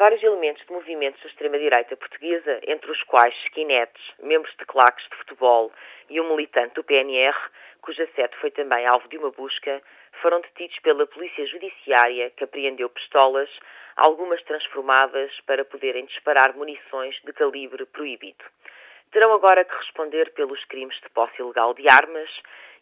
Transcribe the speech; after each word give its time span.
Vários 0.00 0.22
elementos 0.22 0.64
de 0.64 0.72
movimentos 0.72 1.20
da 1.22 1.28
extrema-direita 1.28 1.94
portuguesa, 1.94 2.58
entre 2.66 2.90
os 2.90 3.02
quais 3.02 3.34
skinheads, 3.44 4.02
membros 4.22 4.56
de 4.56 4.64
claques 4.64 5.06
de 5.10 5.16
futebol 5.16 5.70
e 6.08 6.18
um 6.18 6.30
militante 6.30 6.76
do 6.76 6.82
PNR, 6.82 7.36
cuja 7.82 8.08
sede 8.16 8.34
foi 8.40 8.50
também 8.50 8.86
alvo 8.86 9.06
de 9.08 9.18
uma 9.18 9.30
busca, 9.30 9.82
foram 10.22 10.40
detidos 10.40 10.78
pela 10.78 11.06
Polícia 11.06 11.44
Judiciária, 11.46 12.30
que 12.30 12.44
apreendeu 12.44 12.88
pistolas, 12.88 13.50
algumas 13.94 14.42
transformadas 14.44 15.38
para 15.42 15.66
poderem 15.66 16.06
disparar 16.06 16.56
munições 16.56 17.14
de 17.22 17.34
calibre 17.34 17.84
proibido. 17.84 18.42
Terão 19.12 19.34
agora 19.34 19.66
que 19.66 19.76
responder 19.76 20.32
pelos 20.32 20.64
crimes 20.64 20.98
de 21.02 21.10
posse 21.10 21.42
ilegal 21.42 21.74
de 21.74 21.86
armas 21.92 22.30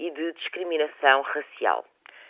e 0.00 0.10
de 0.10 0.32
discriminação 0.32 1.22
racial. 1.22 1.84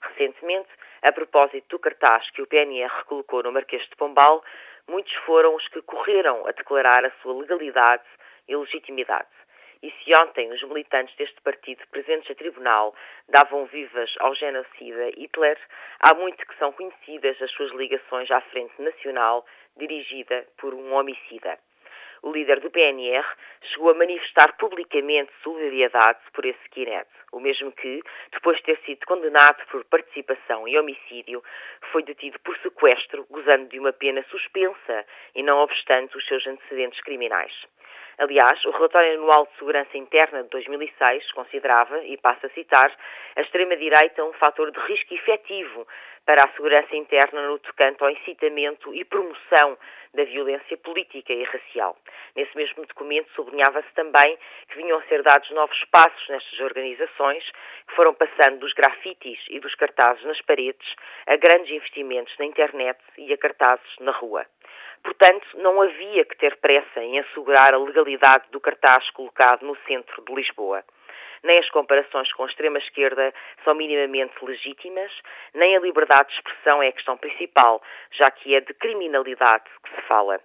Recentemente, 0.00 0.68
a 1.02 1.12
propósito 1.12 1.66
do 1.70 1.78
cartaz 1.78 2.28
que 2.30 2.42
o 2.42 2.46
PNR 2.46 3.04
colocou 3.04 3.42
no 3.42 3.52
Marquês 3.52 3.82
de 3.88 3.96
Pombal, 3.96 4.42
muitos 4.88 5.14
foram 5.26 5.54
os 5.54 5.66
que 5.68 5.82
correram 5.82 6.46
a 6.46 6.52
declarar 6.52 7.04
a 7.04 7.10
sua 7.22 7.34
legalidade 7.34 8.04
e 8.48 8.56
legitimidade. 8.56 9.28
E 9.80 9.92
se 9.92 10.14
ontem 10.14 10.50
os 10.52 10.62
militantes 10.64 11.14
deste 11.16 11.40
partido 11.40 11.86
presentes 11.92 12.30
a 12.30 12.34
tribunal 12.34 12.94
davam 13.28 13.66
vivas 13.66 14.12
ao 14.18 14.34
genocida 14.34 15.10
Hitler, 15.16 15.58
há 16.00 16.14
muito 16.14 16.44
que 16.44 16.58
são 16.58 16.72
conhecidas 16.72 17.40
as 17.40 17.50
suas 17.52 17.70
ligações 17.72 18.28
à 18.30 18.40
Frente 18.40 18.80
Nacional, 18.82 19.46
dirigida 19.76 20.44
por 20.56 20.74
um 20.74 20.94
homicida 20.94 21.58
o 22.22 22.32
líder 22.32 22.60
do 22.60 22.70
PNR, 22.70 23.26
chegou 23.62 23.90
a 23.90 23.94
manifestar 23.94 24.56
publicamente 24.56 25.32
solidariedade 25.42 26.18
por 26.32 26.44
esse 26.44 26.58
skinhead, 26.64 27.06
o 27.32 27.40
mesmo 27.40 27.72
que, 27.72 28.02
depois 28.32 28.56
de 28.58 28.64
ter 28.64 28.78
sido 28.84 29.04
condenado 29.06 29.64
por 29.70 29.84
participação 29.84 30.66
em 30.66 30.78
homicídio, 30.78 31.42
foi 31.92 32.02
detido 32.02 32.38
por 32.40 32.56
sequestro, 32.58 33.26
gozando 33.30 33.68
de 33.68 33.78
uma 33.78 33.92
pena 33.92 34.24
suspensa 34.30 35.04
e 35.34 35.42
não 35.42 35.58
obstante 35.58 36.16
os 36.16 36.26
seus 36.26 36.46
antecedentes 36.46 37.00
criminais. 37.02 37.52
Aliás, 38.18 38.64
o 38.64 38.72
relatório 38.72 39.14
anual 39.14 39.46
de 39.46 39.56
segurança 39.58 39.96
interna 39.96 40.42
de 40.42 40.48
2006 40.48 41.30
considerava, 41.32 42.04
e 42.04 42.16
passo 42.16 42.46
a 42.46 42.50
citar, 42.50 42.92
a 43.36 43.40
extrema-direita 43.40 44.24
um 44.24 44.32
fator 44.32 44.72
de 44.72 44.80
risco 44.80 45.14
efetivo 45.14 45.86
para 46.28 46.44
a 46.44 46.52
segurança 46.52 46.94
interna 46.94 47.40
no 47.48 47.58
tocante 47.58 48.04
ao 48.04 48.10
incitamento 48.10 48.94
e 48.94 49.02
promoção 49.02 49.78
da 50.12 50.24
violência 50.24 50.76
política 50.76 51.32
e 51.32 51.42
racial. 51.42 51.96
Nesse 52.36 52.54
mesmo 52.54 52.84
documento 52.84 53.30
sublinhava-se 53.32 53.88
também 53.94 54.36
que 54.68 54.76
vinham 54.76 54.98
a 54.98 55.02
ser 55.04 55.22
dados 55.22 55.48
novos 55.52 55.82
passos 55.86 56.28
nestas 56.28 56.60
organizações, 56.60 57.42
que 57.88 57.94
foram 57.94 58.12
passando 58.12 58.58
dos 58.58 58.74
grafites 58.74 59.42
e 59.48 59.58
dos 59.58 59.74
cartazes 59.76 60.22
nas 60.24 60.38
paredes 60.42 60.86
a 61.26 61.34
grandes 61.36 61.72
investimentos 61.72 62.36
na 62.38 62.44
internet 62.44 63.00
e 63.16 63.32
a 63.32 63.38
cartazes 63.38 63.96
na 64.00 64.12
rua. 64.12 64.44
Portanto, 65.02 65.46
não 65.54 65.80
havia 65.80 66.26
que 66.26 66.36
ter 66.36 66.58
pressa 66.58 67.02
em 67.02 67.20
assegurar 67.20 67.72
a 67.72 67.78
legalidade 67.78 68.44
do 68.50 68.60
cartaz 68.60 69.08
colocado 69.12 69.64
no 69.64 69.78
centro 69.86 70.22
de 70.22 70.34
Lisboa. 70.34 70.84
Nem 71.42 71.58
as 71.58 71.68
comparações 71.70 72.32
com 72.32 72.44
a 72.44 72.46
extrema-esquerda 72.46 73.32
são 73.64 73.74
minimamente 73.74 74.34
legítimas, 74.44 75.12
nem 75.54 75.76
a 75.76 75.80
liberdade 75.80 76.28
de 76.28 76.34
expressão 76.36 76.82
é 76.82 76.88
a 76.88 76.92
questão 76.92 77.16
principal, 77.16 77.82
já 78.12 78.30
que 78.30 78.54
é 78.54 78.60
de 78.60 78.74
criminalidade 78.74 79.64
que 79.82 79.94
se 79.94 80.02
fala. 80.02 80.40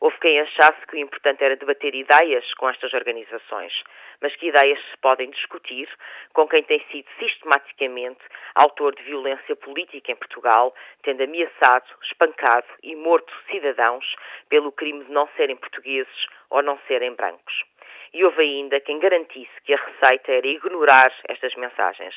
Houve 0.00 0.16
quem 0.20 0.40
achasse 0.40 0.86
que 0.86 0.96
o 0.96 0.98
importante 0.98 1.42
era 1.42 1.56
debater 1.56 1.94
ideias 1.94 2.54
com 2.54 2.68
estas 2.68 2.94
organizações, 2.94 3.72
mas 4.20 4.34
que 4.36 4.46
ideias 4.48 4.78
se 4.90 4.96
podem 4.98 5.28
discutir 5.30 5.88
com 6.32 6.46
quem 6.46 6.62
tem 6.62 6.80
sido 6.90 7.08
sistematicamente 7.18 8.20
autor 8.54 8.94
de 8.94 9.02
violência 9.02 9.56
política 9.56 10.12
em 10.12 10.16
Portugal, 10.16 10.74
tendo 11.02 11.22
ameaçado, 11.24 11.86
espancado 12.02 12.66
e 12.82 12.94
morto 12.94 13.32
cidadãos 13.50 14.06
pelo 14.48 14.70
crime 14.70 15.04
de 15.04 15.10
não 15.10 15.28
serem 15.36 15.56
portugueses 15.56 16.26
ou 16.50 16.62
não 16.62 16.78
serem 16.86 17.14
brancos 17.14 17.64
e 18.12 18.24
houve 18.24 18.42
ainda 18.42 18.80
quem 18.80 18.98
garantisse 18.98 19.60
que 19.64 19.74
a 19.74 19.76
receita 19.76 20.32
era 20.32 20.46
ignorar 20.46 21.12
estas 21.28 21.54
mensagens. 21.54 22.14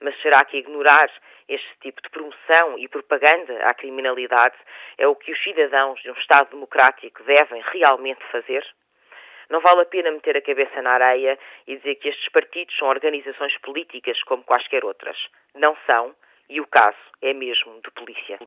Mas 0.00 0.20
será 0.20 0.44
que 0.44 0.58
ignorar 0.58 1.10
este 1.48 1.70
tipo 1.80 2.00
de 2.02 2.08
promoção 2.10 2.78
e 2.78 2.88
propaganda 2.88 3.56
à 3.64 3.74
criminalidade 3.74 4.56
é 4.98 5.06
o 5.06 5.16
que 5.16 5.32
os 5.32 5.42
cidadãos 5.42 6.00
de 6.02 6.10
um 6.10 6.14
Estado 6.14 6.50
democrático 6.50 7.22
devem 7.24 7.62
realmente 7.72 8.22
fazer? 8.30 8.66
Não 9.50 9.60
vale 9.60 9.82
a 9.82 9.86
pena 9.86 10.10
meter 10.10 10.36
a 10.36 10.42
cabeça 10.42 10.80
na 10.80 10.92
areia 10.92 11.38
e 11.66 11.76
dizer 11.76 11.96
que 11.96 12.08
estes 12.08 12.28
partidos 12.30 12.76
são 12.78 12.88
organizações 12.88 13.56
políticas 13.58 14.20
como 14.22 14.42
quaisquer 14.44 14.84
outras. 14.84 15.16
Não 15.54 15.76
são, 15.86 16.14
e 16.48 16.60
o 16.60 16.66
caso 16.66 16.98
é 17.20 17.32
mesmo 17.32 17.80
de 17.82 17.90
polícia. 17.90 18.38